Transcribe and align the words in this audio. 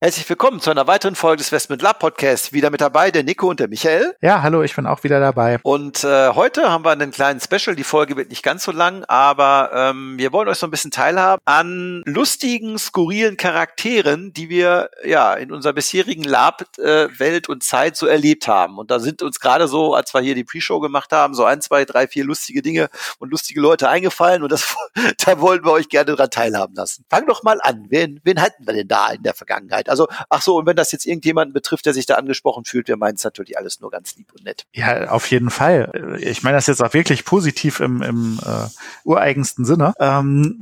Herzlich 0.00 0.28
willkommen 0.28 0.60
zu 0.60 0.70
einer 0.70 0.86
weiteren 0.86 1.16
Folge 1.16 1.38
des 1.38 1.50
Westment 1.50 1.82
Lab 1.82 1.98
Podcasts. 1.98 2.52
Wieder 2.52 2.70
mit 2.70 2.80
dabei 2.80 3.10
der 3.10 3.24
Nico 3.24 3.50
und 3.50 3.58
der 3.58 3.66
Michael. 3.66 4.14
Ja, 4.20 4.42
hallo, 4.42 4.62
ich 4.62 4.76
bin 4.76 4.86
auch 4.86 5.02
wieder 5.02 5.18
dabei. 5.18 5.58
Und 5.64 6.04
äh, 6.04 6.28
heute 6.34 6.70
haben 6.70 6.84
wir 6.84 6.92
einen 6.92 7.10
kleinen 7.10 7.40
Special. 7.40 7.74
Die 7.74 7.82
Folge 7.82 8.16
wird 8.16 8.30
nicht 8.30 8.44
ganz 8.44 8.62
so 8.62 8.70
lang, 8.70 9.02
aber 9.08 9.72
ähm, 9.74 10.16
wir 10.16 10.32
wollen 10.32 10.46
euch 10.46 10.58
so 10.58 10.68
ein 10.68 10.70
bisschen 10.70 10.92
teilhaben 10.92 11.42
an 11.46 12.02
lustigen, 12.06 12.78
skurrilen 12.78 13.36
Charakteren, 13.36 14.32
die 14.32 14.48
wir 14.48 14.88
ja 15.04 15.34
in 15.34 15.50
unserer 15.50 15.72
bisherigen 15.72 16.22
Lab-Welt 16.22 17.48
äh, 17.48 17.50
und 17.50 17.64
Zeit 17.64 17.96
so 17.96 18.06
erlebt 18.06 18.46
haben. 18.46 18.78
Und 18.78 18.92
da 18.92 19.00
sind 19.00 19.20
uns 19.20 19.40
gerade 19.40 19.66
so, 19.66 19.96
als 19.96 20.14
wir 20.14 20.20
hier 20.20 20.36
die 20.36 20.44
Pre-Show 20.44 20.78
gemacht 20.78 21.10
haben, 21.10 21.34
so 21.34 21.44
ein, 21.44 21.60
zwei, 21.60 21.84
drei, 21.84 22.06
vier 22.06 22.22
lustige 22.22 22.62
Dinge 22.62 22.88
und 23.18 23.32
lustige 23.32 23.60
Leute 23.60 23.88
eingefallen. 23.88 24.44
Und 24.44 24.52
das, 24.52 24.76
da 25.26 25.40
wollen 25.40 25.64
wir 25.64 25.72
euch 25.72 25.88
gerne 25.88 26.14
dran 26.14 26.30
teilhaben 26.30 26.76
lassen. 26.76 27.04
Fang 27.10 27.26
doch 27.26 27.42
mal 27.42 27.58
an. 27.62 27.86
Wen, 27.88 28.20
wen 28.22 28.40
hatten 28.40 28.64
wir 28.64 28.74
denn 28.74 28.86
da 28.86 29.08
in 29.08 29.24
der 29.24 29.34
Vergangenheit? 29.34 29.87
Also, 29.88 30.08
ach 30.28 30.42
so, 30.42 30.56
und 30.56 30.66
wenn 30.66 30.76
das 30.76 30.92
jetzt 30.92 31.06
irgendjemanden 31.06 31.52
betrifft, 31.52 31.86
der 31.86 31.94
sich 31.94 32.06
da 32.06 32.14
angesprochen 32.14 32.64
fühlt, 32.64 32.88
wir 32.88 32.96
meinen 32.96 33.16
es 33.16 33.24
natürlich 33.24 33.58
alles 33.58 33.80
nur 33.80 33.90
ganz 33.90 34.16
lieb 34.16 34.32
und 34.32 34.44
nett. 34.44 34.66
Ja, 34.72 35.10
auf 35.10 35.30
jeden 35.30 35.50
Fall. 35.50 36.18
Ich 36.20 36.42
meine 36.42 36.56
das 36.56 36.66
jetzt 36.66 36.82
auch 36.82 36.94
wirklich 36.94 37.24
positiv 37.24 37.80
im, 37.80 38.02
im 38.02 38.40
äh, 38.44 38.68
ureigensten 39.04 39.64
Sinne. 39.64 39.94
Ähm, 39.98 40.60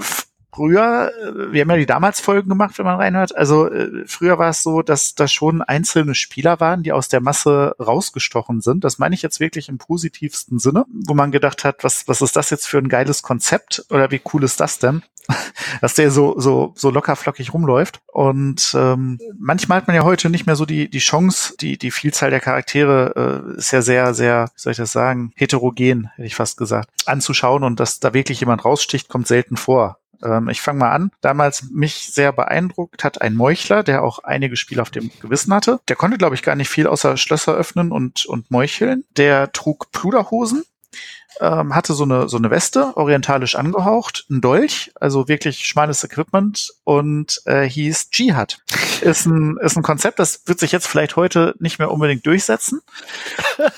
früher, 0.56 1.12
äh, 1.22 1.52
wir 1.52 1.60
haben 1.60 1.70
ja 1.70 1.76
die 1.76 1.86
damals 1.86 2.20
Folgen 2.20 2.48
gemacht, 2.48 2.78
wenn 2.78 2.86
man 2.86 2.96
reinhört. 2.96 3.36
Also 3.36 3.70
äh, 3.70 4.04
früher 4.06 4.38
war 4.38 4.50
es 4.50 4.62
so, 4.62 4.82
dass 4.82 5.14
da 5.14 5.28
schon 5.28 5.62
einzelne 5.62 6.14
Spieler 6.14 6.60
waren, 6.60 6.82
die 6.82 6.92
aus 6.92 7.08
der 7.08 7.20
Masse 7.20 7.74
rausgestochen 7.78 8.60
sind. 8.60 8.84
Das 8.84 8.98
meine 8.98 9.14
ich 9.14 9.22
jetzt 9.22 9.40
wirklich 9.40 9.68
im 9.68 9.78
positivsten 9.78 10.58
Sinne, 10.58 10.86
wo 10.88 11.14
man 11.14 11.30
gedacht 11.30 11.64
hat, 11.64 11.84
was, 11.84 12.08
was 12.08 12.22
ist 12.22 12.36
das 12.36 12.50
jetzt 12.50 12.66
für 12.66 12.78
ein 12.78 12.88
geiles 12.88 13.22
Konzept 13.22 13.84
oder 13.90 14.10
wie 14.10 14.20
cool 14.32 14.42
ist 14.42 14.60
das 14.60 14.78
denn? 14.78 15.02
dass 15.80 15.94
der 15.94 16.10
so, 16.10 16.38
so, 16.38 16.72
so 16.76 16.90
locker 16.90 17.16
flockig 17.16 17.52
rumläuft. 17.52 18.00
Und 18.06 18.74
ähm, 18.76 19.18
manchmal 19.38 19.78
hat 19.78 19.86
man 19.86 19.96
ja 19.96 20.04
heute 20.04 20.30
nicht 20.30 20.46
mehr 20.46 20.56
so 20.56 20.66
die, 20.66 20.88
die 20.88 20.98
Chance, 20.98 21.54
die, 21.60 21.78
die 21.78 21.90
Vielzahl 21.90 22.30
der 22.30 22.40
Charaktere 22.40 23.52
äh, 23.54 23.58
ist 23.58 23.72
ja 23.72 23.82
sehr, 23.82 24.14
sehr, 24.14 24.50
wie 24.54 24.60
soll 24.60 24.72
ich 24.72 24.78
das 24.78 24.92
sagen, 24.92 25.32
heterogen, 25.36 26.10
hätte 26.14 26.26
ich 26.26 26.36
fast 26.36 26.56
gesagt, 26.56 26.90
anzuschauen 27.06 27.64
und 27.64 27.80
dass 27.80 28.00
da 28.00 28.14
wirklich 28.14 28.40
jemand 28.40 28.64
raussticht, 28.64 29.08
kommt 29.08 29.26
selten 29.26 29.56
vor. 29.56 29.98
Ähm, 30.22 30.48
ich 30.48 30.60
fange 30.60 30.80
mal 30.80 30.92
an. 30.92 31.10
Damals 31.20 31.70
mich 31.70 32.12
sehr 32.12 32.32
beeindruckt 32.32 33.04
hat 33.04 33.20
ein 33.20 33.34
Meuchler, 33.34 33.82
der 33.82 34.02
auch 34.02 34.20
einige 34.20 34.56
Spiele 34.56 34.82
auf 34.82 34.90
dem 34.90 35.10
Gewissen 35.20 35.52
hatte. 35.52 35.80
Der 35.88 35.96
konnte, 35.96 36.18
glaube 36.18 36.34
ich, 36.34 36.42
gar 36.42 36.56
nicht 36.56 36.68
viel 36.68 36.86
außer 36.86 37.16
Schlösser 37.16 37.54
öffnen 37.54 37.92
und, 37.92 38.26
und 38.26 38.50
meucheln. 38.50 39.04
Der 39.16 39.52
trug 39.52 39.90
Pluderhosen 39.92 40.64
ähm, 41.40 41.74
hatte 41.74 41.94
so 41.94 42.04
eine, 42.04 42.28
so 42.28 42.36
eine 42.36 42.50
Weste, 42.50 42.96
orientalisch 42.96 43.56
angehaucht, 43.56 44.26
ein 44.30 44.40
Dolch, 44.40 44.90
also 44.94 45.28
wirklich 45.28 45.66
schmales 45.66 46.02
Equipment 46.04 46.72
und 46.84 47.42
äh, 47.44 47.68
hieß 47.68 48.08
Jihad. 48.12 48.58
Ist 49.02 49.26
ein, 49.26 49.58
ist 49.60 49.76
ein 49.76 49.82
Konzept, 49.82 50.18
das 50.18 50.42
wird 50.46 50.58
sich 50.58 50.72
jetzt 50.72 50.86
vielleicht 50.86 51.16
heute 51.16 51.54
nicht 51.58 51.78
mehr 51.78 51.90
unbedingt 51.90 52.26
durchsetzen, 52.26 52.80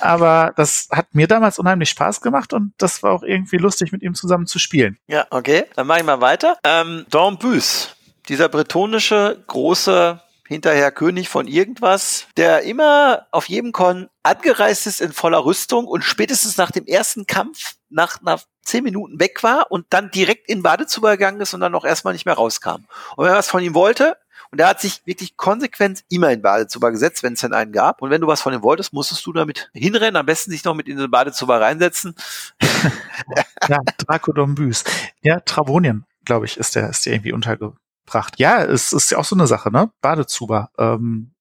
aber 0.01 0.53
das 0.57 0.89
hat 0.93 1.15
mir 1.15 1.27
damals 1.27 1.59
unheimlich 1.59 1.91
Spaß 1.91 2.21
gemacht 2.21 2.53
und 2.53 2.73
das 2.79 3.03
war 3.03 3.13
auch 3.13 3.23
irgendwie 3.23 3.57
lustig, 3.57 3.93
mit 3.93 4.03
ihm 4.03 4.15
zusammen 4.15 4.47
zu 4.47 4.59
spielen. 4.59 4.99
Ja, 5.09 5.27
okay, 5.31 5.65
dann 5.75 5.87
mache 5.87 6.01
ich 6.01 6.07
mal 6.07 6.21
weiter. 6.21 6.57
Ähm, 6.65 7.07
Dornbüs, 7.11 7.97
dieser 8.29 8.49
bretonische 8.49 9.43
große 9.47 10.21
hinterher 10.49 10.91
König 10.91 11.29
von 11.29 11.47
irgendwas, 11.47 12.27
der 12.37 12.63
immer 12.63 13.27
auf 13.31 13.49
jedem 13.49 13.73
Con 13.73 14.09
angereist 14.23 14.87
ist 14.87 15.01
in 15.03 15.13
voller 15.13 15.45
Rüstung 15.45 15.87
und 15.87 16.03
spätestens 16.03 16.57
nach 16.57 16.71
dem 16.71 16.87
ersten 16.87 17.27
Kampf 17.27 17.77
nach, 17.91 18.21
nach 18.23 18.43
zehn 18.63 18.83
Minuten 18.83 19.21
weg 19.21 19.43
war 19.43 19.71
und 19.71 19.87
dann 19.91 20.11
direkt 20.11 20.49
in 20.49 20.63
Badezuber 20.63 21.13
gegangen 21.13 21.41
ist 21.41 21.53
und 21.53 21.61
dann 21.61 21.73
noch 21.73 21.85
erstmal 21.85 22.15
nicht 22.15 22.25
mehr 22.25 22.35
rauskam. 22.35 22.87
Und 23.17 23.25
wenn 23.25 23.27
man 23.27 23.37
was 23.37 23.49
von 23.49 23.63
ihm 23.63 23.75
wollte, 23.75 24.17
und 24.51 24.59
er 24.59 24.69
hat 24.69 24.81
sich 24.81 25.03
wirklich 25.05 25.37
konsequent 25.37 26.05
immer 26.09 26.33
in 26.33 26.41
Badezuber 26.41 26.91
gesetzt, 26.91 27.23
wenn 27.23 27.35
es 27.35 27.41
denn 27.41 27.53
einen 27.53 27.71
gab. 27.71 28.01
Und 28.01 28.09
wenn 28.09 28.23
du 28.23 28.27
was 28.27 28.41
von 28.41 28.55
ihm 28.55 28.63
wolltest, 28.63 28.95
musstest 28.95 29.27
du 29.27 29.35
damit 29.35 29.71
hinrennen, 29.75 30.17
am 30.17 30.25
besten 30.25 30.51
sich 30.51 30.65
noch 30.65 30.75
mit 30.75 30.89
in 30.89 30.97
den 30.97 31.11
Badezuber 31.11 31.61
reinsetzen. 31.61 32.15
ja, 33.69 33.79
Dracodombüs. 33.99 34.85
Ja, 35.21 35.41
Travonien, 35.41 36.07
glaube 36.25 36.47
ich, 36.47 36.57
ist 36.57 36.77
der, 36.77 36.89
ist 36.89 37.05
der 37.05 37.13
irgendwie 37.13 37.33
unterge 37.33 37.75
gebracht. 38.09 38.35
Ja, 38.39 38.63
es 38.63 38.93
ist 38.93 39.11
ja 39.11 39.19
auch 39.19 39.25
so 39.25 39.37
eine 39.37 39.47
Sache, 39.47 39.71
ne? 39.71 39.91
Badezuber. 40.01 40.71
Ähm, 40.79 41.33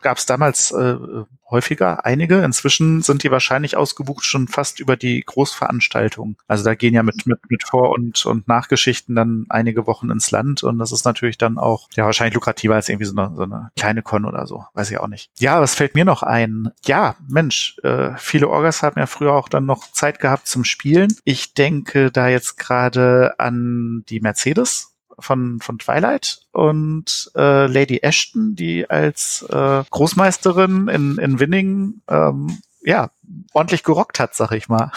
Gab 0.00 0.18
es 0.18 0.26
damals 0.26 0.72
äh, 0.72 0.96
häufiger 1.50 2.04
einige. 2.04 2.42
Inzwischen 2.42 3.02
sind 3.02 3.22
die 3.22 3.30
wahrscheinlich 3.30 3.76
ausgebucht 3.76 4.24
schon 4.24 4.48
fast 4.48 4.80
über 4.80 4.96
die 4.96 5.22
Großveranstaltungen. 5.24 6.36
Also 6.46 6.64
da 6.64 6.74
gehen 6.74 6.94
ja 6.94 7.02
mit, 7.02 7.26
mit, 7.26 7.38
mit 7.48 7.64
Vor- 7.64 7.90
und, 7.90 8.24
und 8.26 8.48
Nachgeschichten 8.48 9.14
dann 9.14 9.46
einige 9.48 9.86
Wochen 9.86 10.10
ins 10.10 10.30
Land 10.30 10.62
und 10.62 10.78
das 10.78 10.92
ist 10.92 11.04
natürlich 11.04 11.38
dann 11.38 11.58
auch 11.58 11.88
ja 11.94 12.04
wahrscheinlich 12.04 12.34
lukrativer 12.34 12.74
als 12.74 12.88
irgendwie 12.88 13.06
so 13.06 13.16
eine, 13.16 13.34
so 13.34 13.42
eine 13.42 13.70
kleine 13.76 14.02
Con 14.02 14.24
oder 14.24 14.46
so. 14.46 14.64
Weiß 14.74 14.90
ich 14.90 14.98
auch 14.98 15.08
nicht. 15.08 15.30
Ja, 15.38 15.60
was 15.60 15.74
fällt 15.74 15.94
mir 15.94 16.04
noch 16.04 16.22
ein? 16.22 16.70
Ja, 16.84 17.16
Mensch, 17.28 17.78
äh, 17.82 18.10
viele 18.16 18.48
Orgas 18.48 18.82
haben 18.82 18.98
ja 18.98 19.06
früher 19.06 19.32
auch 19.32 19.48
dann 19.48 19.66
noch 19.66 19.90
Zeit 19.92 20.20
gehabt 20.20 20.46
zum 20.46 20.64
Spielen. 20.64 21.14
Ich 21.24 21.54
denke 21.54 22.10
da 22.10 22.28
jetzt 22.28 22.58
gerade 22.58 23.34
an 23.38 24.04
die 24.08 24.20
Mercedes 24.20 24.97
von, 25.18 25.60
von 25.60 25.78
Twilight 25.78 26.40
und 26.52 27.30
äh, 27.36 27.66
Lady 27.66 27.98
Ashton, 28.02 28.54
die 28.54 28.88
als 28.88 29.42
äh, 29.48 29.84
Großmeisterin 29.90 30.88
in, 30.88 31.18
in 31.18 31.40
Winning 31.40 32.02
ähm, 32.08 32.58
ja, 32.82 33.10
ordentlich 33.52 33.82
gerockt 33.82 34.20
hat, 34.20 34.34
sag 34.34 34.52
ich 34.52 34.68
mal. 34.68 34.92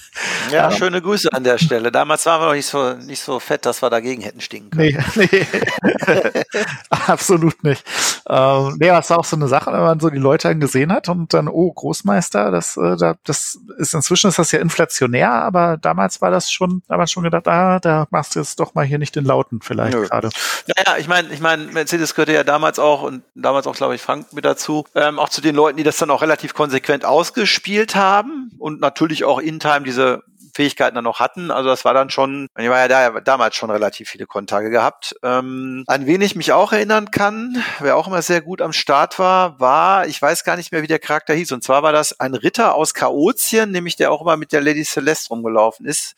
ja, 0.50 0.70
schöne 0.70 1.02
Grüße 1.02 1.32
an 1.32 1.44
der 1.44 1.58
Stelle. 1.58 1.92
Damals 1.92 2.26
waren 2.26 2.40
wir 2.40 2.46
noch 2.46 2.54
nicht 2.54 2.66
so, 2.66 2.94
nicht 2.94 3.22
so 3.22 3.40
fett, 3.40 3.66
dass 3.66 3.82
wir 3.82 3.90
dagegen 3.90 4.22
hätten 4.22 4.40
stinken 4.40 4.70
können. 4.70 5.04
Nee, 5.14 5.26
nee. 5.32 6.42
absolut 7.06 7.62
nicht. 7.62 7.84
Ähm, 8.28 8.76
nee, 8.78 8.88
das 8.88 9.10
war 9.10 9.18
auch 9.18 9.24
so 9.24 9.36
eine 9.36 9.48
Sache, 9.48 9.72
wenn 9.72 9.80
man 9.80 10.00
so 10.00 10.10
die 10.10 10.18
Leute 10.18 10.48
dann 10.48 10.60
gesehen 10.60 10.92
hat 10.92 11.08
und 11.08 11.32
dann, 11.34 11.48
oh, 11.48 11.72
Großmeister, 11.72 12.50
das, 12.50 12.76
äh, 12.76 12.96
das 13.24 13.58
ist 13.78 13.94
inzwischen 13.94 14.28
ist 14.28 14.38
das 14.38 14.52
ja 14.52 14.60
inflationär, 14.60 15.30
aber 15.30 15.76
damals 15.76 16.20
war 16.20 16.30
das 16.30 16.50
schon, 16.50 16.82
da 16.88 16.96
man 16.96 17.06
schon 17.06 17.22
gedacht, 17.22 17.48
ah, 17.48 17.78
da 17.80 18.06
machst 18.10 18.34
du 18.34 18.40
jetzt 18.40 18.58
doch 18.60 18.74
mal 18.74 18.84
hier 18.84 18.98
nicht 18.98 19.14
den 19.14 19.24
Lauten 19.24 19.60
vielleicht 19.60 19.96
gerade. 19.96 20.30
Naja, 20.66 20.98
ich 20.98 21.08
meine, 21.08 21.32
ich 21.32 21.40
meine, 21.40 21.64
Mercedes 21.64 22.14
gehörte 22.14 22.32
ja 22.32 22.44
damals 22.44 22.78
auch 22.78 23.02
und 23.02 23.22
damals 23.34 23.66
auch, 23.66 23.74
glaube 23.74 23.94
ich, 23.94 24.02
Frank 24.02 24.32
mit 24.32 24.44
dazu, 24.44 24.84
ähm, 24.94 25.18
auch 25.18 25.28
zu 25.28 25.40
den 25.40 25.54
Leuten, 25.54 25.76
die 25.76 25.84
das 25.84 25.98
dann 25.98 26.10
auch 26.10 26.22
relativ 26.22 26.54
konsequent 26.54 27.04
ausgespielt 27.04 27.75
haben 27.94 28.50
und 28.58 28.80
natürlich 28.80 29.24
auch 29.24 29.38
in 29.38 29.60
Time 29.60 29.82
diese 29.82 30.22
Fähigkeiten 30.56 30.94
dann 30.94 31.04
noch 31.04 31.20
hatten. 31.20 31.50
Also 31.50 31.68
das 31.68 31.84
war 31.84 31.92
dann 31.92 32.08
schon, 32.08 32.48
ich 32.58 32.68
war 32.68 32.78
ja 32.78 32.88
da, 32.88 33.20
damals 33.20 33.56
schon 33.56 33.70
relativ 33.70 34.08
viele 34.08 34.26
Kontage 34.26 34.70
gehabt. 34.70 35.14
Ähm, 35.22 35.84
an 35.86 36.06
wen 36.06 36.22
ich 36.22 36.34
mich 36.34 36.52
auch 36.52 36.72
erinnern 36.72 37.10
kann, 37.10 37.62
wer 37.78 37.96
auch 37.96 38.08
immer 38.08 38.22
sehr 38.22 38.40
gut 38.40 38.62
am 38.62 38.72
Start 38.72 39.18
war, 39.18 39.60
war, 39.60 40.06
ich 40.06 40.20
weiß 40.20 40.44
gar 40.44 40.56
nicht 40.56 40.72
mehr, 40.72 40.82
wie 40.82 40.86
der 40.86 40.98
Charakter 40.98 41.34
hieß. 41.34 41.52
Und 41.52 41.62
zwar 41.62 41.82
war 41.82 41.92
das 41.92 42.18
ein 42.18 42.34
Ritter 42.34 42.74
aus 42.74 42.94
Chaotien, 42.94 43.70
nämlich 43.70 43.96
der 43.96 44.10
auch 44.10 44.22
immer 44.22 44.38
mit 44.38 44.52
der 44.52 44.62
Lady 44.62 44.84
Celeste 44.84 45.28
rumgelaufen 45.28 45.84
ist. 45.84 46.14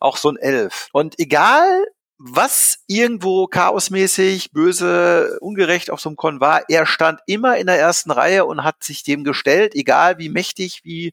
Auch 0.00 0.16
so 0.16 0.30
ein 0.30 0.36
Elf. 0.36 0.88
Und 0.92 1.18
egal, 1.18 1.84
was 2.18 2.78
irgendwo 2.86 3.46
chaosmäßig, 3.46 4.52
böse, 4.52 5.38
ungerecht 5.40 5.90
auf 5.90 6.00
so 6.00 6.08
einem 6.08 6.16
Con 6.16 6.40
war, 6.40 6.62
er 6.68 6.86
stand 6.86 7.20
immer 7.26 7.56
in 7.56 7.66
der 7.66 7.78
ersten 7.78 8.10
Reihe 8.10 8.44
und 8.44 8.64
hat 8.64 8.84
sich 8.84 9.02
dem 9.02 9.24
gestellt, 9.24 9.74
egal 9.74 10.18
wie 10.18 10.28
mächtig, 10.28 10.80
wie 10.84 11.12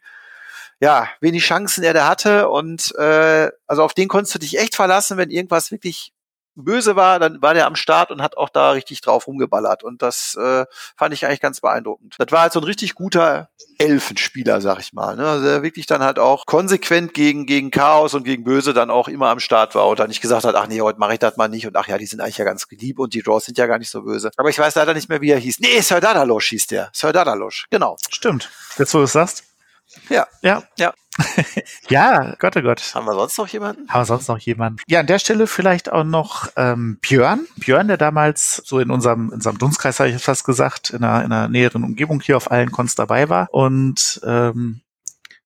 ja, 0.80 1.08
wenig 1.22 1.44
Chancen 1.44 1.84
er 1.84 1.94
da 1.94 2.08
hatte. 2.08 2.50
Und 2.50 2.94
äh, 2.98 3.52
also 3.68 3.84
auf 3.84 3.94
den 3.94 4.08
konntest 4.08 4.36
du 4.36 4.40
dich 4.40 4.58
echt 4.58 4.76
verlassen, 4.76 5.18
wenn 5.18 5.30
irgendwas 5.30 5.72
wirklich 5.72 6.12
böse 6.56 6.96
war, 6.96 7.20
dann 7.20 7.42
war 7.42 7.54
der 7.54 7.68
am 7.68 7.76
Start 7.76 8.12
und 8.12 8.22
hat 8.22 8.38
auch 8.38 8.50
da 8.50 8.72
richtig 8.72 9.02
drauf 9.02 9.28
rumgeballert. 9.28 9.84
Und 9.84 10.02
das 10.02 10.36
äh, 10.36 10.66
fand 10.96 11.14
ich 11.14 11.26
eigentlich 11.26 11.42
ganz 11.42 11.62
beeindruckend. 11.62 12.16
Das 12.18 12.32
war 12.32 12.42
halt 12.42 12.54
so 12.54 12.60
ein 12.60 12.66
richtig 12.66 12.96
guter 12.96 13.50
Elfenspieler, 13.78 14.62
sag 14.62 14.80
ich 14.80 14.94
mal. 14.94 15.16
Ne? 15.16 15.28
Also 15.28 15.46
der 15.46 15.64
wirklich 15.64 15.86
dann 15.86 16.04
halt 16.04 16.20
auch 16.20 16.46
konsequent 16.46 17.14
gegen, 17.14 17.46
gegen 17.46 17.72
Chaos 17.72 18.14
und 18.14 18.24
gegen 18.24 18.44
Böse 18.44 18.74
dann 18.74 18.90
auch 18.90 19.08
immer 19.08 19.30
am 19.30 19.40
Start 19.40 19.76
war 19.76 19.88
und 19.88 20.00
dann 20.00 20.10
nicht 20.10 20.22
gesagt 20.22 20.44
hat, 20.44 20.56
ach 20.56 20.68
nee, 20.68 20.82
heute 20.82 21.00
mache 21.00 21.14
ich 21.14 21.20
das 21.20 21.38
mal 21.38 21.48
nicht 21.48 21.68
und 21.68 21.76
ach 21.76 21.88
ja, 21.88 21.98
die 21.98 22.06
sind 22.06 22.22
eigentlich 22.22 22.38
ja 22.38 22.46
ganz 22.46 22.68
lieb 22.70 23.00
und 23.00 23.14
die 23.14 23.22
Draws 23.22 23.46
sind 23.46 23.58
ja 23.58 23.68
gar 23.68 23.80
nicht 23.80 23.90
so 23.90 24.04
böse. 24.04 24.32
Aber 24.38 24.50
ich 24.50 24.60
weiß 24.60 24.76
leider 24.76 24.94
nicht 24.94 25.10
mehr, 25.10 25.22
wie 25.22 25.32
er 25.32 25.40
hieß. 25.40 25.60
Nee, 25.60 25.82
Sir 25.82 26.00
Dadalosh 26.00 26.50
hieß 26.50 26.68
der. 26.68 26.90
Sir 26.94 27.12
Dadalosh, 27.12 27.68
genau. 27.70 27.98
Stimmt. 28.10 28.50
Jetzt, 28.78 28.94
wo 28.94 29.00
du 29.00 29.06
es 29.06 29.14
sagst. 29.14 29.51
Ja. 30.10 30.28
Ja. 30.42 30.64
Ja. 30.78 30.94
ja, 31.90 32.36
Gott, 32.40 32.56
oh 32.56 32.62
Gott. 32.62 32.96
Haben 32.96 33.06
wir 33.06 33.14
sonst 33.14 33.38
noch 33.38 33.48
jemanden? 33.50 33.90
Haben 33.90 34.02
wir 34.02 34.06
sonst 34.06 34.28
noch 34.28 34.40
jemanden? 34.40 34.80
Ja, 34.88 35.02
an 35.02 35.08
der 35.08 35.20
Stelle 35.20 35.46
vielleicht 35.46 35.92
auch 35.92 36.04
noch 36.04 36.48
ähm, 36.56 37.00
Björn. 37.02 37.48
Björn, 37.58 37.88
der 37.88 37.98
damals 37.98 38.62
so 38.66 38.80
in 38.80 38.90
unserem, 38.90 39.28
in 39.28 39.36
unserem 39.36 39.58
Dunstkreis, 39.58 40.00
habe 40.00 40.10
ich 40.10 40.22
fast 40.22 40.46
gesagt, 40.46 40.92
in 40.92 41.04
einer, 41.04 41.26
in 41.26 41.32
einer 41.32 41.48
näheren 41.50 41.84
Umgebung 41.84 42.22
hier 42.22 42.38
auf 42.38 42.50
allen 42.50 42.72
Cons 42.72 42.96
dabei 42.96 43.30
war. 43.30 43.48
Und 43.52 44.22
ähm, 44.26 44.82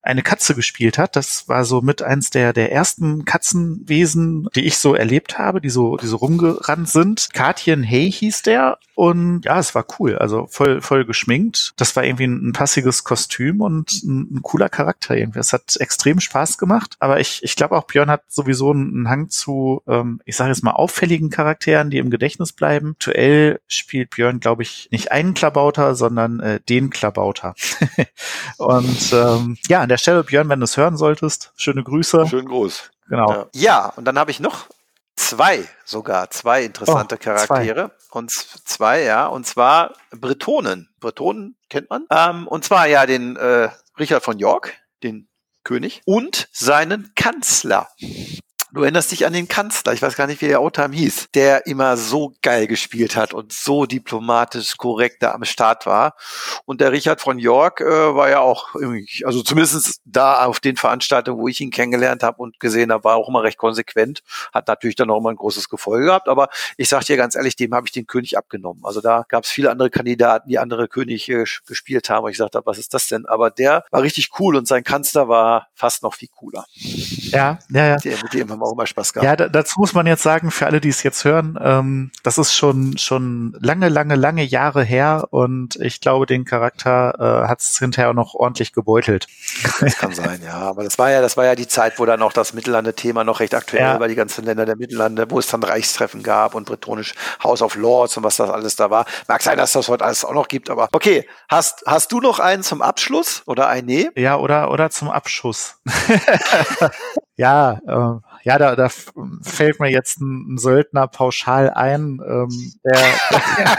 eine 0.05 0.21
Katze 0.21 0.55
gespielt 0.55 0.97
hat. 0.97 1.15
Das 1.15 1.47
war 1.47 1.65
so 1.65 1.81
mit 1.81 2.01
eins 2.01 2.29
der, 2.29 2.53
der 2.53 2.71
ersten 2.71 3.25
Katzenwesen, 3.25 4.47
die 4.55 4.65
ich 4.65 4.77
so 4.77 4.93
erlebt 4.93 5.37
habe, 5.39 5.61
die 5.61 5.69
so, 5.69 5.97
die 5.97 6.07
so 6.07 6.17
rumgerannt 6.17 6.89
sind. 6.89 7.29
Katjen 7.33 7.83
Hey 7.83 8.11
hieß 8.11 8.43
der. 8.43 8.77
Und 8.95 9.43
ja, 9.43 9.59
es 9.59 9.75
war 9.75 9.85
cool. 9.99 10.17
Also 10.17 10.47
voll, 10.49 10.79
voll 10.79 11.05
geschminkt. 11.05 11.73
Das 11.75 11.95
war 11.95 12.05
irgendwie 12.05 12.27
ein, 12.27 12.49
ein 12.49 12.53
passiges 12.53 13.03
Kostüm 13.03 13.59
und 13.59 14.03
ein, 14.03 14.35
ein, 14.35 14.41
cooler 14.41 14.69
Charakter 14.69 15.17
irgendwie. 15.17 15.39
Es 15.39 15.51
hat 15.51 15.75
extrem 15.79 16.21
Spaß 16.21 16.57
gemacht. 16.57 16.95
Aber 16.99 17.19
ich, 17.19 17.43
ich 17.43 17.57
glaube 17.57 17.75
auch 17.75 17.83
Björn 17.83 18.09
hat 18.09 18.23
sowieso 18.29 18.71
einen 18.71 19.09
Hang 19.09 19.29
zu, 19.29 19.81
ähm, 19.87 20.21
ich 20.23 20.37
sage 20.37 20.51
jetzt 20.51 20.63
mal, 20.63 20.71
auffälligen 20.71 21.29
Charakteren, 21.29 21.89
die 21.89 21.97
im 21.97 22.09
Gedächtnis 22.09 22.53
bleiben. 22.53 22.91
Aktuell 22.91 23.59
spielt 23.67 24.11
Björn, 24.11 24.39
glaube 24.39 24.63
ich, 24.63 24.87
nicht 24.91 25.11
einen 25.11 25.33
Klabauter, 25.33 25.95
sondern 25.95 26.39
äh, 26.39 26.59
den 26.61 26.89
Klabauter. 26.89 27.55
und 28.57 29.13
ähm, 29.13 29.57
ja, 29.67 29.85
der 29.95 29.99
Stelle, 29.99 30.23
Björn, 30.25 30.49
wenn 30.49 30.59
du 30.59 30.65
es 30.65 30.75
hören 30.75 30.97
solltest, 30.97 31.53
schöne 31.55 31.81
Grüße. 31.81 32.27
Schönen 32.27 32.49
Gruß. 32.49 32.91
Genau. 33.07 33.31
Ja, 33.31 33.47
ja 33.53 33.93
und 33.95 34.03
dann 34.03 34.19
habe 34.19 34.29
ich 34.29 34.41
noch 34.41 34.67
zwei 35.15 35.63
sogar, 35.85 36.29
zwei 36.31 36.63
interessante 36.63 37.15
oh, 37.15 37.23
Charaktere. 37.23 37.91
Zwei. 37.97 38.19
Und 38.19 38.31
zwei, 38.31 39.03
ja, 39.03 39.27
und 39.27 39.47
zwar 39.47 39.93
Bretonen. 40.11 40.89
Bretonen 40.99 41.55
kennt 41.69 41.89
man. 41.89 42.07
Ähm, 42.09 42.45
und 42.45 42.65
zwar 42.65 42.87
ja 42.87 43.05
den 43.05 43.37
äh, 43.37 43.69
Richard 43.97 44.21
von 44.21 44.37
York, 44.37 44.73
den 45.01 45.29
König, 45.63 46.01
und 46.03 46.49
seinen 46.51 47.13
Kanzler. 47.15 47.87
Du 48.75 48.83
erinnerst 48.83 49.09
dich 49.13 49.25
an 49.25 49.31
den 49.31 49.47
Kanzler, 49.47 49.93
ich 49.93 50.01
weiß 50.01 50.17
gar 50.17 50.27
nicht, 50.27 50.41
wie 50.41 50.49
der 50.49 50.61
Oldtime 50.61 50.93
hieß, 50.93 51.29
der 51.33 51.65
immer 51.65 51.95
so 51.95 52.33
geil 52.41 52.67
gespielt 52.67 53.15
hat 53.15 53.33
und 53.33 53.53
so 53.53 53.85
diplomatisch 53.85 54.75
korrekt 54.75 55.23
da 55.23 55.31
am 55.31 55.45
Start 55.45 55.85
war. 55.85 56.17
Und 56.65 56.81
der 56.81 56.91
Richard 56.91 57.21
von 57.21 57.39
York 57.39 57.79
äh, 57.79 57.85
war 57.85 58.29
ja 58.29 58.41
auch 58.41 58.75
also 59.23 59.43
zumindest 59.43 60.01
da 60.03 60.43
auf 60.43 60.59
den 60.59 60.75
Veranstaltungen, 60.75 61.39
wo 61.39 61.47
ich 61.47 61.61
ihn 61.61 61.71
kennengelernt 61.71 62.21
habe 62.21 62.41
und 62.41 62.59
gesehen 62.59 62.91
habe, 62.91 63.05
war 63.05 63.15
auch 63.15 63.29
immer 63.29 63.43
recht 63.43 63.57
konsequent. 63.57 64.23
Hat 64.53 64.67
natürlich 64.67 64.97
dann 64.97 65.09
auch 65.09 65.19
immer 65.19 65.29
ein 65.29 65.37
großes 65.37 65.69
Gefolge 65.69 66.07
gehabt, 66.07 66.27
aber 66.27 66.49
ich 66.75 66.89
sag 66.89 67.05
dir 67.05 67.15
ganz 67.15 67.35
ehrlich, 67.35 67.55
dem 67.55 67.73
habe 67.73 67.87
ich 67.87 67.93
den 67.93 68.07
König 68.07 68.37
abgenommen. 68.37 68.81
Also 68.83 68.99
da 68.99 69.23
gab 69.29 69.45
es 69.45 69.51
viele 69.51 69.71
andere 69.71 69.89
Kandidaten, 69.89 70.49
die 70.49 70.59
andere 70.59 70.89
Könige 70.89 71.43
äh, 71.43 71.45
gespielt 71.65 72.09
haben. 72.09 72.25
Und 72.25 72.31
ich 72.31 72.37
sagte, 72.37 72.61
was 72.65 72.77
ist 72.77 72.93
das 72.93 73.07
denn? 73.07 73.25
Aber 73.25 73.51
der 73.51 73.85
war 73.89 74.01
richtig 74.01 74.31
cool 74.37 74.57
und 74.57 74.67
sein 74.67 74.83
Kanzler 74.83 75.29
war 75.29 75.69
fast 75.75 76.03
noch 76.03 76.13
viel 76.15 76.27
cooler. 76.27 76.65
Ja, 76.75 77.57
ja, 77.69 77.87
ja. 77.87 77.95
Der, 77.95 78.17
mit 78.21 78.33
dem 78.33 78.51
haben 78.51 78.64
auch 78.65 78.73
immer 78.73 78.85
Spaß 78.85 79.13
gehabt. 79.13 79.25
Ja, 79.25 79.35
da, 79.35 79.47
dazu 79.47 79.79
muss 79.79 79.93
man 79.93 80.05
jetzt 80.07 80.23
sagen, 80.23 80.51
für 80.51 80.65
alle, 80.65 80.81
die 80.81 80.89
es 80.89 81.03
jetzt 81.03 81.23
hören, 81.23 81.57
ähm, 81.61 82.11
das 82.23 82.37
ist 82.37 82.53
schon, 82.53 82.97
schon 82.97 83.55
lange, 83.59 83.89
lange, 83.89 84.15
lange 84.15 84.43
Jahre 84.43 84.83
her 84.83 85.27
und 85.29 85.75
ich 85.77 86.01
glaube, 86.01 86.25
den 86.25 86.45
Charakter 86.45 87.43
äh, 87.45 87.47
hat 87.47 87.61
es 87.61 87.79
hinterher 87.79 88.09
auch 88.09 88.13
noch 88.13 88.33
ordentlich 88.33 88.73
gebeutelt. 88.73 89.27
Das 89.79 89.97
kann 89.97 90.13
sein, 90.13 90.41
ja. 90.43 90.55
Aber 90.55 90.83
das 90.83 90.97
war 90.97 91.11
ja, 91.11 91.21
das 91.21 91.37
war 91.37 91.45
ja 91.45 91.55
die 91.55 91.67
Zeit, 91.67 91.99
wo 91.99 92.05
dann 92.05 92.21
auch 92.21 92.33
das 92.33 92.53
Mittellande-Thema 92.53 93.23
noch 93.23 93.39
recht 93.39 93.55
aktuell 93.55 93.83
ja. 93.83 93.99
war, 93.99 94.07
die 94.07 94.15
ganzen 94.15 94.43
Länder 94.43 94.65
der 94.65 94.75
Mittellande, 94.75 95.29
wo 95.29 95.39
es 95.39 95.47
dann 95.47 95.63
Reichstreffen 95.63 96.23
gab 96.23 96.55
und 96.55 96.65
bretonisch 96.65 97.13
House 97.43 97.61
of 97.61 97.75
Lords 97.75 98.17
und 98.17 98.23
was 98.23 98.37
das 98.37 98.49
alles 98.49 98.75
da 98.75 98.89
war. 98.89 99.05
Mag 99.27 99.41
sein, 99.41 99.57
dass 99.57 99.71
das 99.71 99.87
heute 99.87 100.03
alles 100.03 100.25
auch 100.25 100.33
noch 100.33 100.47
gibt, 100.47 100.69
aber 100.69 100.89
okay. 100.91 101.27
Hast, 101.47 101.83
hast 101.85 102.11
du 102.11 102.19
noch 102.19 102.39
einen 102.39 102.63
zum 102.63 102.81
Abschluss 102.81 103.43
oder 103.45 103.67
ein 103.69 103.85
Nee? 103.85 104.09
Ja, 104.15 104.37
oder, 104.37 104.71
oder 104.71 104.89
zum 104.89 105.09
Abschuss. 105.09 105.77
ja, 107.35 107.79
äh, 107.87 108.19
ja, 108.45 108.59
da, 108.59 108.75
da 108.75 108.89
fällt 109.41 109.79
mir 109.79 109.89
jetzt 109.89 110.21
ein, 110.21 110.57
Söldner 110.59 111.07
pauschal 111.07 111.71
ein, 111.71 112.21
ähm, 112.23 112.73
der, 112.83 112.99
der, 113.57 113.77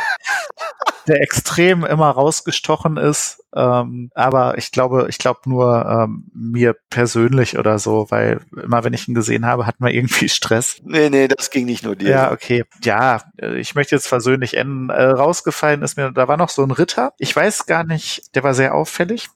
der 1.07 1.23
extrem 1.23 1.85
immer 1.85 2.11
rausgestochen 2.11 2.97
ist. 2.97 3.45
Ähm, 3.55 4.11
aber 4.17 4.59
ich 4.59 4.73
glaube, 4.73 5.07
ich 5.09 5.19
glaube 5.19 5.41
nur 5.45 5.87
ähm, 5.87 6.25
mir 6.35 6.75
persönlich 6.91 7.59
oder 7.59 7.79
so, 7.79 8.07
weil 8.11 8.41
immer 8.61 8.83
wenn 8.83 8.93
ich 8.93 9.07
ihn 9.07 9.15
gesehen 9.15 9.47
habe, 9.47 9.67
hatten 9.67 9.85
wir 9.85 9.95
irgendwie 9.95 10.29
Stress. 10.29 10.81
Nee, 10.83 11.11
nee, 11.11 11.29
das 11.29 11.51
ging 11.51 11.67
nicht 11.67 11.85
nur 11.85 11.95
dir. 11.95 12.11
Ja, 12.11 12.33
okay. 12.33 12.65
Ja, 12.83 13.23
ich 13.57 13.77
möchte 13.77 13.95
jetzt 13.95 14.09
versöhnlich 14.09 14.57
enden. 14.57 14.91
Äh, 14.91 15.05
rausgefallen 15.05 15.83
ist 15.83 15.97
mir, 15.97 16.11
da 16.11 16.27
war 16.27 16.37
noch 16.37 16.51
so 16.51 16.65
ein 16.65 16.73
Ritter. 16.73 17.13
Ich 17.19 17.35
weiß 17.37 17.67
gar 17.67 17.85
nicht, 17.85 18.35
der 18.35 18.43
war 18.43 18.53
sehr 18.53 18.75
auffällig 18.75 19.31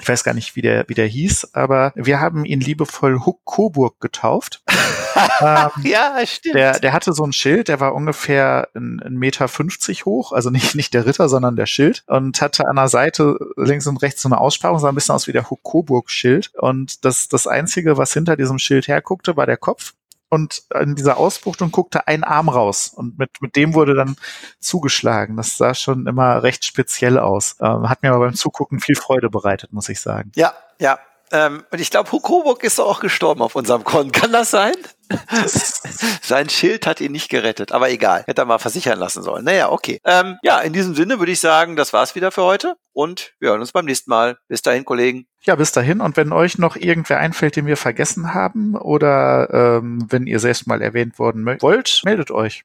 ich 0.00 0.08
weiß 0.08 0.24
gar 0.24 0.34
nicht, 0.34 0.56
wie 0.56 0.62
der, 0.62 0.88
wie 0.88 0.94
der 0.94 1.06
hieß, 1.06 1.54
aber 1.54 1.92
wir 1.94 2.20
haben 2.20 2.44
ihn 2.44 2.60
liebevoll 2.60 3.20
Huck 3.24 3.44
Coburg 3.44 4.00
getauft. 4.00 4.62
ähm, 5.40 5.70
ja, 5.84 6.18
stimmt. 6.26 6.54
Der, 6.54 6.78
der 6.78 6.92
hatte 6.92 7.12
so 7.12 7.24
ein 7.24 7.32
Schild, 7.32 7.68
der 7.68 7.80
war 7.80 7.94
ungefähr 7.94 8.68
ein, 8.74 9.00
ein 9.04 9.14
Meter 9.14 9.48
fünfzig 9.48 10.04
hoch, 10.04 10.32
also 10.32 10.50
nicht, 10.50 10.74
nicht 10.74 10.94
der 10.94 11.06
Ritter, 11.06 11.28
sondern 11.28 11.56
der 11.56 11.66
Schild 11.66 12.04
und 12.06 12.40
hatte 12.40 12.68
an 12.68 12.76
der 12.76 12.88
Seite 12.88 13.38
links 13.56 13.86
und 13.86 14.02
rechts 14.02 14.22
so 14.22 14.28
eine 14.28 14.38
Aussparung, 14.38 14.78
sah 14.78 14.88
ein 14.88 14.94
bisschen 14.94 15.14
aus 15.14 15.26
wie 15.26 15.32
der 15.32 15.50
Huck 15.50 15.62
Coburg 15.62 16.10
Schild 16.10 16.52
und 16.54 17.04
das, 17.04 17.28
das 17.28 17.46
einzige, 17.46 17.96
was 17.96 18.12
hinter 18.12 18.36
diesem 18.36 18.58
Schild 18.58 18.88
herguckte, 18.88 19.36
war 19.36 19.46
der 19.46 19.56
Kopf 19.56 19.94
und 20.28 20.62
in 20.80 20.96
dieser 20.96 21.16
Ausbuchtung 21.18 21.70
guckte 21.70 22.06
ein 22.08 22.24
Arm 22.24 22.48
raus 22.48 22.88
und 22.88 23.18
mit, 23.18 23.30
mit 23.40 23.56
dem 23.56 23.74
wurde 23.74 23.94
dann 23.94 24.16
zugeschlagen. 24.58 25.36
Das 25.36 25.56
sah 25.56 25.74
schon 25.74 26.06
immer 26.06 26.42
recht 26.42 26.64
speziell 26.64 27.18
aus. 27.18 27.56
Ähm, 27.60 27.88
hat 27.88 28.02
mir 28.02 28.10
aber 28.10 28.24
beim 28.24 28.34
Zugucken 28.34 28.80
viel 28.80 28.96
Freude 28.96 29.30
bereitet, 29.30 29.72
muss 29.72 29.88
ich 29.88 30.00
sagen. 30.00 30.32
Ja, 30.34 30.52
ja. 30.80 30.98
Ähm, 31.32 31.64
und 31.70 31.80
ich 31.80 31.90
glaube, 31.90 32.12
Hukoburg 32.12 32.62
ist 32.62 32.78
auch 32.78 33.00
gestorben 33.00 33.42
auf 33.42 33.56
unserem 33.56 33.84
Kon. 33.84 34.12
Kann 34.12 34.32
das 34.32 34.50
sein? 34.50 34.74
Sein 36.22 36.48
Schild 36.48 36.86
hat 36.86 37.00
ihn 37.00 37.12
nicht 37.12 37.28
gerettet, 37.28 37.72
aber 37.72 37.90
egal. 37.90 38.24
Hätte 38.26 38.42
er 38.42 38.44
mal 38.44 38.58
versichern 38.58 38.98
lassen 38.98 39.22
sollen. 39.22 39.44
Naja, 39.44 39.70
okay. 39.70 40.00
Ähm, 40.04 40.38
ja, 40.42 40.60
in 40.60 40.72
diesem 40.72 40.94
Sinne 40.94 41.18
würde 41.18 41.32
ich 41.32 41.40
sagen, 41.40 41.76
das 41.76 41.92
war's 41.92 42.14
wieder 42.14 42.32
für 42.32 42.42
heute 42.42 42.76
und 42.92 43.34
wir 43.38 43.50
hören 43.50 43.60
uns 43.60 43.72
beim 43.72 43.84
nächsten 43.84 44.10
Mal. 44.10 44.38
Bis 44.48 44.62
dahin, 44.62 44.84
Kollegen. 44.84 45.26
Ja, 45.42 45.54
bis 45.54 45.72
dahin. 45.72 46.00
Und 46.00 46.16
wenn 46.16 46.32
euch 46.32 46.58
noch 46.58 46.76
irgendwer 46.76 47.18
einfällt, 47.18 47.56
den 47.56 47.66
wir 47.66 47.76
vergessen 47.76 48.34
haben 48.34 48.74
oder 48.74 49.78
ähm, 49.78 50.06
wenn 50.08 50.26
ihr 50.26 50.40
selbst 50.40 50.66
mal 50.66 50.82
erwähnt 50.82 51.18
worden 51.18 51.46
wollt, 51.60 52.02
meldet 52.04 52.30
euch. 52.30 52.64